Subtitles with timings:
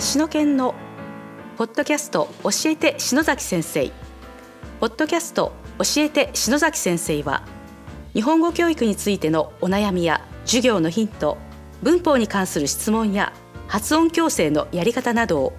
[0.00, 0.76] 篠研の
[1.56, 3.90] ポッドキャスト教えて篠崎先生。
[4.78, 7.42] ポッドキャスト教えて篠崎先生は
[8.14, 11.36] 日本語教育についてのお悩みや授業のヒント
[11.82, 13.32] 文法に関する質問や
[13.66, 15.52] 発音矯正のやり方などを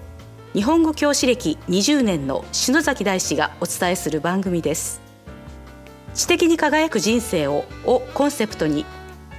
[0.54, 5.02] 日本語教師歴20年の篠崎大師がお伝えする番組です。
[6.14, 8.86] 知的に輝く人生ををコンセプトに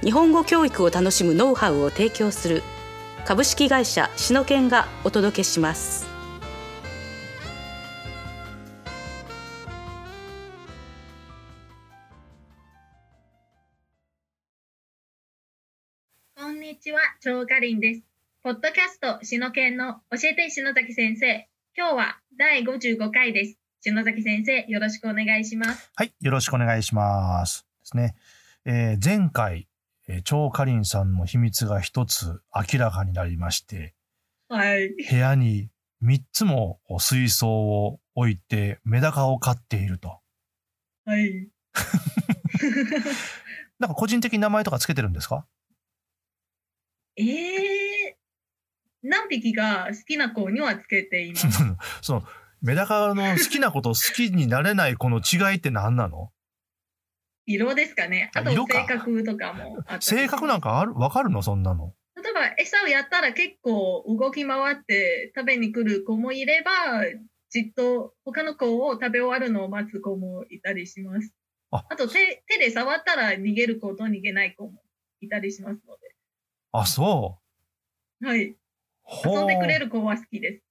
[0.04, 2.62] 日本語教育を楽しむノウハウを提供する
[3.24, 6.04] 株式会社シノケンがお届けします
[16.36, 18.02] こんにちは、超かりんです。
[18.42, 21.48] ポッドキャスト、しのけんの教えて篠崎先生。
[21.76, 23.56] 今日は第55回です。
[23.82, 25.92] 篠崎先生、よろしくお願いします。
[25.94, 27.66] はい、よろしくお願いします。
[27.82, 28.16] ですね。
[28.64, 29.71] えー前回、えー、
[30.20, 33.94] 張かりんさんの秘密が一つ明らかになりまして、
[34.48, 34.90] はい。
[35.10, 35.70] 部屋に
[36.04, 40.20] 3つも水槽を置いてメダカを飼っていると。
[41.06, 41.48] はい。
[43.78, 45.46] なんか個人的に名前とかつけてるんですか？
[47.16, 47.26] えー、
[49.02, 51.46] 何匹が好きな子にはつけています。
[52.02, 52.22] その、
[52.60, 56.32] メダカの好きなことを好きになれないこの違いって何なの？
[57.46, 58.30] 色ですかね。
[58.34, 60.94] あと性格とかもあったり性格なんかある？
[60.94, 61.42] わかるの？
[61.42, 61.94] そんなの？
[62.16, 66.70] 例えば餌をやったら結構動き回って食べに来る子もいれば、
[67.50, 71.32] じっと他の子を食べ終わるのを待つ子もいたりします。
[71.70, 74.82] ああと手手で触ったら逃げる子と逃げない子も
[75.20, 75.96] いたりしますの
[76.72, 77.38] あ、そ
[78.20, 78.26] で。
[78.28, 78.56] はい。
[79.24, 79.86] 遊んでくれる。
[79.86, 80.62] る子は好きです。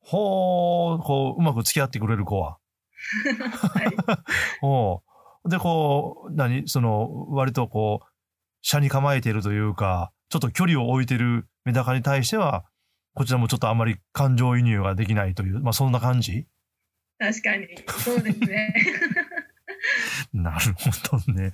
[0.00, 2.58] ほう、こう、うまく付き合ってくれる子は。
[3.36, 3.96] はい。
[4.60, 5.05] ほう。
[5.48, 6.68] で、こう、何？
[6.68, 8.06] その、割とこう、
[8.62, 12.64] 車に構えているというか、ちょっと距離を置いてるメダカに対しては、
[13.14, 16.46] こちらもちょっとあまり感情移入ができないという、まあそんな感じ？
[17.18, 17.66] 確かに。
[17.98, 18.74] そうですね。
[20.32, 21.52] なるほどね。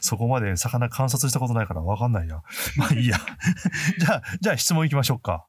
[0.00, 2.42] そこまで魚観察したことないからわかんないや。
[2.76, 3.18] まあいいや。
[3.98, 5.46] じゃあ、じゃあ質問行きましょうか。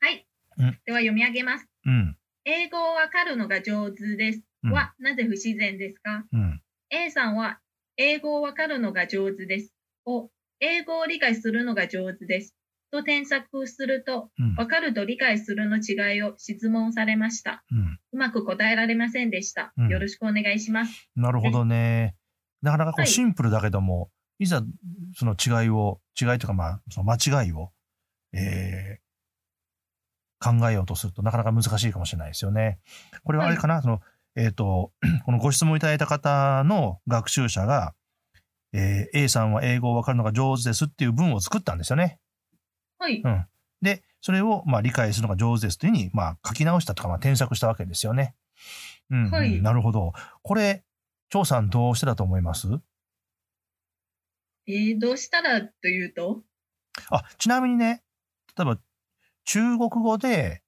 [0.00, 0.26] はい
[0.58, 0.78] うん。
[0.84, 1.68] では読み上げます。
[1.84, 2.16] うん。
[2.44, 4.42] 英語をわかるのが上手です。
[4.64, 6.24] うんは、なぜ不自然ですか？
[6.32, 6.60] うん。
[6.90, 7.58] A さんは、
[7.96, 9.74] 英語をわかるのが上手です。
[10.04, 10.30] を、
[10.60, 12.54] 英語を理解するのが上手です。
[12.90, 14.54] と添削すると、うん。
[14.54, 17.64] わかると理解するの違いを質問されました。
[17.70, 17.98] うん。
[18.12, 19.72] うまく答えられませんでした。
[19.76, 21.10] うんよろしくお願いします。
[21.16, 22.14] なるほどね。
[22.62, 24.62] なかなかこはいうシンプルだけども、いざ
[25.14, 27.72] その違いを、違いとかまあ、その間違いを、
[28.32, 29.06] えー
[30.38, 32.78] 考えようとするとなかなか難しいかもしれないですよね。
[33.24, 34.00] これはあれかな、その、
[34.36, 34.92] えっ、と、
[35.24, 37.94] このご質問いただいた方の学習者が、
[38.72, 42.18] えー A さんは英語をわかるのが上手ですっていう文を作ったんですよね。
[42.98, 43.22] はい。
[43.24, 43.46] うん。
[43.80, 48.34] で、それをまあ理解するのが上手ですというふうに、まあ書き直したとか、まあ添削したわけですよね。
[49.10, 50.12] うん、うんはいなるほど。
[50.42, 50.84] これ、
[51.30, 52.68] 張さんどうしてだと思います？
[54.66, 56.42] えー、どうしたらというと？
[57.10, 58.02] あ、ちなみにね、
[58.56, 58.78] 例えば
[59.44, 60.62] 中国語で、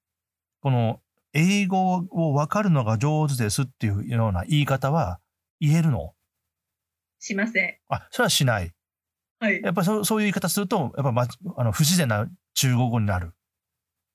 [0.61, 1.01] この
[1.33, 5.19] 英語をわかるのが上手ですっていうような言い方は
[5.59, 6.13] 言えるの？
[7.19, 7.77] しません。
[7.89, 8.71] あ、それはしない。
[9.39, 9.61] はい。
[9.61, 13.33] やっぱりそうそういう言い方すると、やっぱ、ま、あの不自然な中国語になる。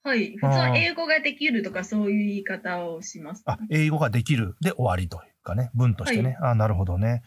[0.03, 0.37] はい。
[0.37, 3.43] 普通は英語ができるとかそういう言い方をします。
[3.47, 6.37] あ、英語ができるで終わりというかね、文としてね。
[6.43, 7.23] あ、なるほどね。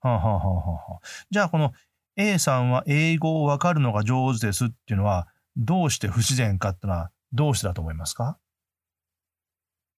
[0.00, 1.72] はあ、はあはあはあはあ、じゃあ、この
[2.16, 8.38] A さんは英語をわかるのが上手ですっていうのは、どうして不自然かってのは、どうしてだと思いますか？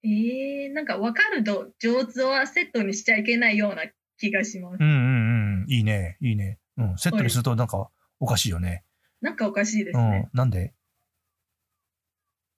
[0.04, 3.84] えー、なんか分かると上手はセットにしちゃいけないような
[4.18, 4.86] 気がしますうん。
[4.86, 5.70] うんうん。
[5.70, 6.18] いいね。
[6.20, 6.58] いいね。
[6.76, 6.98] うん。
[6.98, 7.88] セットにするとなんか
[8.20, 8.84] おかしいよね。
[9.22, 10.28] なんかおかしいですうんね。。
[10.34, 10.74] なんで？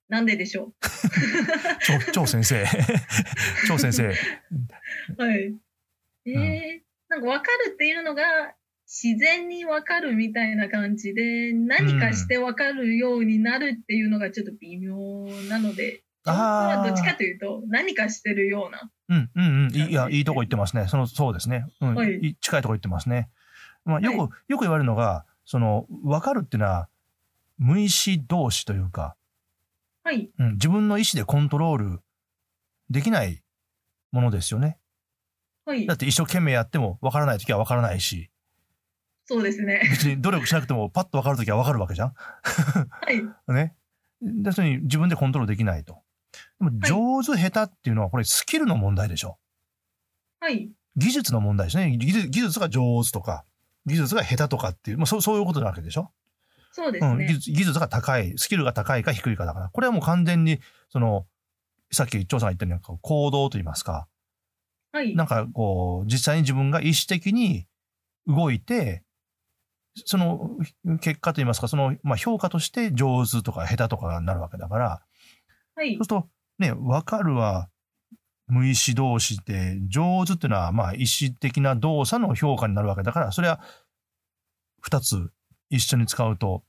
[0.08, 0.72] なんででしょ
[1.80, 2.64] 張張先生。
[3.68, 4.04] 張先生。
[4.04, 4.12] う。
[5.16, 5.54] はい。
[6.26, 8.54] えー、なんか分かるっていうのが
[8.86, 14.96] 自然に分かるみたいな感じで、何かして分かるようになるっていうのがちょっと微妙
[15.48, 18.90] なので、はどっちかというと何かしてるような。
[19.08, 19.74] うんうんうん。
[19.74, 20.86] いいいや、いいとこ言ってますね。
[20.88, 21.66] その、そうですね。
[21.80, 21.94] うん。
[21.94, 23.28] はいい近いとこ言ってますね。
[23.84, 26.88] まあ、よく、はよく言われるのが、その、わかるっていうのは、
[27.58, 29.16] 無意思同士というか、
[30.02, 30.30] はい。
[30.38, 32.00] うん、自分の意思でコントロール
[32.90, 33.42] できない
[34.12, 34.78] ものですよね。
[35.64, 35.96] はいだっ。
[35.96, 38.30] て一生懸命やってもわからないときはわからないし、
[39.26, 39.80] そうですね。
[39.90, 42.12] 別に努力しなくてもパッとわかるときはわかるわけじゃん。
[42.14, 43.20] はい。
[43.52, 43.74] ね。
[44.22, 46.02] で、それに自分でコントロールできないと。
[46.60, 46.70] でも
[47.22, 49.38] 上手下手っていうのはこれスキルの問題でしょ。
[50.40, 50.70] はい。
[50.96, 51.96] 技術の問題ですね。
[51.96, 53.44] 技術技術が上手とか、
[53.84, 56.00] 技術が下手とかっていう、まあ、そうそういうことなわけでしょ。
[56.00, 56.06] うん、
[56.72, 57.34] そうですね技。
[57.34, 61.26] 術技術が高い、スキルが高いか低いかだから、これはもう完全に、その、
[61.92, 64.08] さっき張さんが言ったように、行動といいますか、
[64.92, 65.14] はい。
[65.14, 67.66] なんかこう、実際に自分が意思的に
[68.26, 69.02] 動いて、
[70.04, 70.50] その
[71.00, 75.02] 結果といいますか、その、まあ、評価として上手とか下手とかになるわけだから、
[75.76, 76.22] はいそうする。
[76.22, 76.28] と、
[76.58, 77.68] ね、わかるは
[78.48, 83.60] 無意思同士で、上手っていうのは、まあ、意思的な動作の評価になるわけだから、それは、
[84.80, 85.30] 二つ
[85.68, 86.62] 一緒に使うと、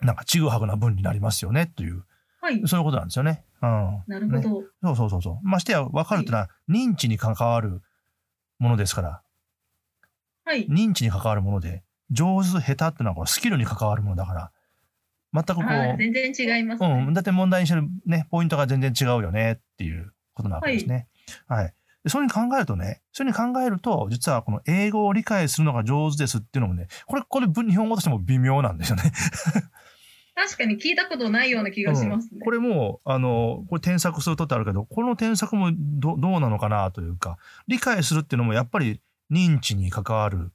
[0.00, 2.04] なんか、ちぐはぐな文になりますよね、という、
[2.40, 2.60] はい。
[2.66, 3.44] そういうことなんですよね。
[3.62, 3.70] うん。
[3.70, 4.62] ねなるほど。
[4.82, 5.48] そうそうそうそう。
[5.48, 7.82] ましてや、わかるっていうのは、認知に関わる
[8.58, 9.22] ものですから、
[10.44, 10.66] はい。
[10.66, 14.52] 認知に関わるもので、上手、下手っていうのはこれスキルに関わるものだから、
[15.32, 15.66] 全くこう、
[15.98, 17.04] 全然違います、ね。
[17.06, 21.08] うん、だって問題にしてるね、ポイントが全然違うよねっていうことなわけですね。
[21.46, 21.74] はい。
[22.04, 29.04] でそういうふうに考えるとね、そういうふうに考えると、実はこの英語を理解するのが上手ですっていうのもね、これ、これ文日本語としても微妙なんですよね。
[30.34, 32.30] 確かに聞いたことないような気がしますね。
[32.34, 37.38] うんこれもう、あの、これ添削するとってあるけど、この添削もどどうなのかなというか、
[37.68, 39.00] 理解するっていうのもやっぱり
[39.30, 40.50] 認知に関わる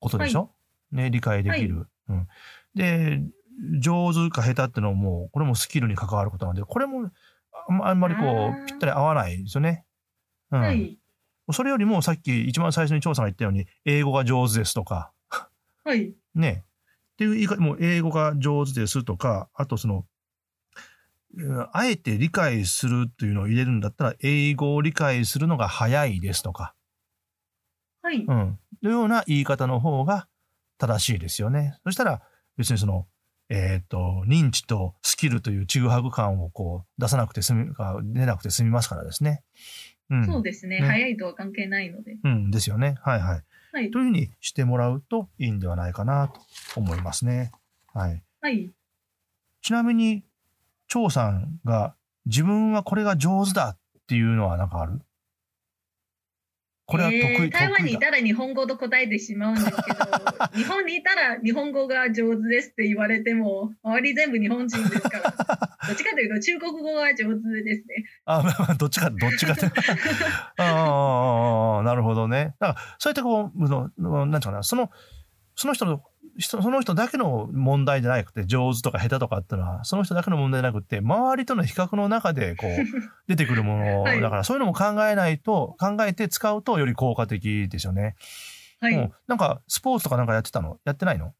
[0.00, 0.50] ことでしょ、
[0.92, 1.88] ね、理解できる。
[2.08, 2.28] うん。
[2.74, 3.22] で、
[3.80, 7.10] 上手か下手っていうのも、これもスキルに関わることなんで、これも
[7.82, 9.84] あんまりこう、ぴったり合わないですよね。
[10.50, 10.60] うん。
[10.60, 10.98] はい。
[11.50, 15.12] それよりもさっき一番最初に張さんが言ったように、英語が上手ですとか、
[15.84, 16.14] はい。
[16.34, 16.64] ね。
[17.12, 20.04] っていう言い方、もう英語が上手ですとか、あとその、
[21.36, 26.74] うんあえて理解するというのを入れるんだったら、英語を理解するのが早いですとか、
[28.02, 28.24] はい。
[28.24, 28.58] うん。
[28.82, 30.28] のような言い方の方が
[30.78, 31.78] 正しいですよね。
[31.84, 32.22] そしたら、
[32.56, 33.06] 別にその、
[33.50, 39.42] えっ、と、認知とスキルというちぐはぐ感をこう出さなくて済み、か出なくて済みますからですね。
[40.10, 40.26] うん。
[40.26, 40.80] そうですね。
[40.80, 42.16] ね早いとは関係ないので。
[42.22, 42.96] うん、ですよね。
[43.02, 43.42] はいはい。
[43.72, 43.98] はいと。
[43.98, 46.40] いうふうにしてもらうといいんではないかなと
[46.76, 47.52] 思いますね。
[47.94, 48.22] はい。
[48.40, 48.70] はい。
[49.62, 50.24] ちなみに、
[50.88, 51.94] 張さんが
[52.26, 55.00] 自分はこれが上手だっていうのは何かある？
[56.90, 57.98] これは得意、えー台湾にい。
[57.98, 59.76] たら日本語と答えてしまうんですけど、
[60.56, 68.06] 日本にいたら日本語が上手ですって言われても、周り全部日本人ですから、 どっちかというと中国語が上手ですね。
[68.24, 69.54] あ、まあまあ、どっちか、 どっちか。
[70.56, 72.54] ああああああ、なるほどね。
[72.58, 74.90] だから、そうやってこう、ののなんていうかな、その、
[75.56, 76.02] その人の、人
[76.40, 82.70] その人だけの問題じゃなくて、上手とか下手とかっていうのは、その人だけの問題じゃなくて、周りとの比較の中で、こう、
[83.26, 88.14] 出てくるもの、はいだから、そういうのも考えないと、考えて使うとより効果的ですよね。
[88.80, 88.94] はい。
[88.94, 90.78] うんなんか、スポーツとかなんかやってたの？
[90.84, 91.34] やってないの？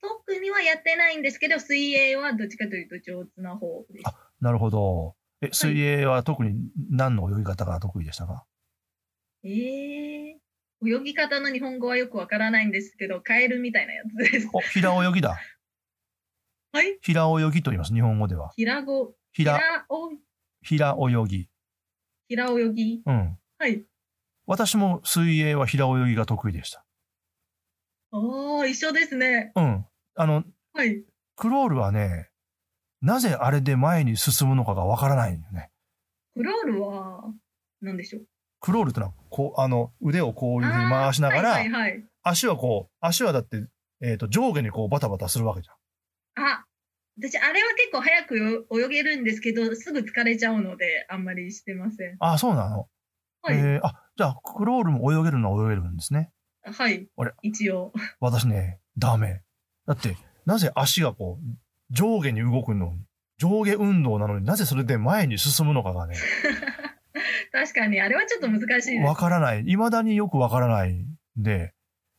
[0.00, 4.04] 特にはやってないんですけど、水泳はどっちかというと上手な方です。
[4.40, 5.16] なるほど。
[5.40, 6.54] え、水泳は特に
[6.90, 8.44] 何の泳ぎ方が得意でしたか、
[9.44, 10.37] えー、
[10.84, 14.48] 泳ぎ方の日本語はよくわからないんですけど、カエルみたいなやつです。
[14.52, 15.38] お、平泳ぎだ。
[16.72, 16.98] はい。
[17.00, 18.52] 平泳ぎと言います、日本語では。
[18.56, 20.10] 平語、平、平お
[20.62, 21.48] 平泳ぎ。
[22.28, 23.02] 平泳ぎ。
[23.04, 23.38] うん。
[23.58, 23.84] はい。
[24.46, 26.84] 私も水泳は平泳ぎが得意でした。
[28.12, 29.52] おー、一緒ですね。
[29.56, 29.86] うん。
[30.14, 31.04] あの、はい。
[31.36, 32.30] クロールはね、
[33.00, 35.70] なぜあれで前に進むのかがわからないんだよね。
[36.34, 37.32] クロールは、
[37.80, 38.26] 何でしょう。
[38.60, 42.04] クロールってのは、こう、あの、腕をこういうふうに回しながら、はいはいはい。
[42.22, 43.66] 足はこう、足はだって、
[44.02, 46.44] えっ、と、上下にこうバタバタするわけじゃん。
[46.44, 46.64] あ、
[47.20, 52.16] 私、あれは結構早くよ泳げるんですけど、すぐ疲れちゃうので、あんまりしてません。
[52.20, 52.88] ああ、そうなの？
[53.42, 53.56] はい。
[53.56, 56.30] えーあ、じゃあ、クロールも泳げるのは泳げるんですね。
[56.62, 57.32] はいあれ？
[57.42, 57.92] 一応。
[58.20, 59.42] 私ね、ダメ。
[59.86, 62.92] だって、なぜ足がこう、上下に動くの？
[62.92, 63.00] に、
[63.38, 66.16] 上下運動なのになぜそれで前に進むのかがね、
[67.52, 69.06] 確かに、あれはちょっと難しいです。
[69.06, 69.64] わからない。
[69.64, 71.74] 未だによくわからないんで、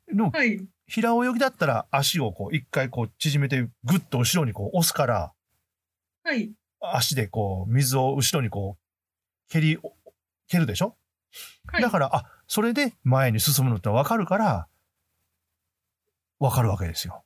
[0.07, 0.65] でも、はい。
[0.88, 5.33] 平泳ぎだったら足をこう、一回こう縮めて、ぐっと後ろにこう押すから、
[6.24, 6.51] はい。
[6.81, 9.77] 足でこう、水を後ろにこう、蹴り、
[10.48, 10.95] 蹴るでしょ？
[11.67, 11.81] はい。
[11.81, 14.67] だから、あ、それで前に進むのってわかるから、
[16.39, 17.24] わかるわけですよ。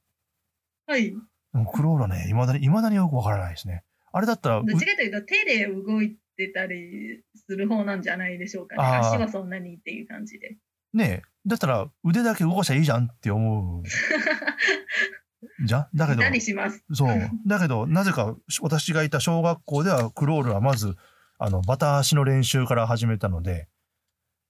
[0.88, 1.12] はい。
[1.12, 1.16] で
[1.54, 3.84] もクロールはね、未だに、未だによくわからないですね。
[4.12, 8.82] あれだったら、うどっちかというと、手で動いてたりする方なんじゃないでしょうかね。
[8.84, 10.58] あー足はそんなにっていう感じで。
[10.94, 13.84] ねえ、だったら腕だけ動かしゃいいじゃんって思う。
[15.66, 15.98] じゃん？
[15.98, 16.84] だけど、何します？
[16.94, 17.30] そう。
[17.48, 20.96] だけど、なぜか私がいた小学校ではクロールはまず、
[21.38, 23.68] あの、バタ足の練習から始めたので、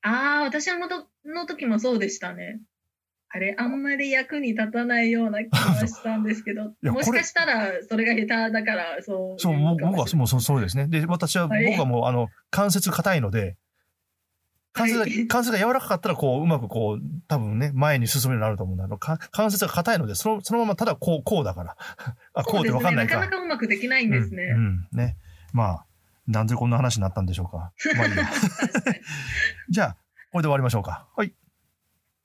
[0.02, 2.60] ああ、私のとの時もそうでしたね。
[3.36, 9.40] あれ、あんまり役に立たないような気がしたんですけど、やもしかしたらそれが下手だから、そう。
[9.40, 10.86] そう、僕僕はもうそうそうですね。
[10.88, 13.58] で、私は、はい僕はもう、あの、関節硬いので、
[14.72, 21.76] 関節が、は い関節が柔らかかったら、こう、うまくこう、多分ね、前に進むようになると思うんだけど、か関節が硬いので、その、そのままただこう、こうだから。
[22.36, 23.16] あ、こうってわかんないか。
[23.16, 24.44] なかなかうまくできないんですね。
[24.44, 25.18] うん、うんね。
[25.54, 25.86] まあ、
[26.28, 27.72] なんでこんな話になったんでしょうか。
[27.98, 28.14] まあいい
[29.70, 29.98] じゃあ、
[30.32, 31.08] これで終わりましょうか。
[31.18, 31.34] はい。